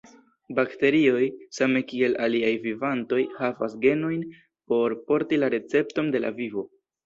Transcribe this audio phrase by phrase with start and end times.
[0.59, 1.25] Bakterioj,
[1.57, 4.27] same kiel aliaj vivantoj, havas genojn
[4.73, 6.69] por porti la recepton de la vivo.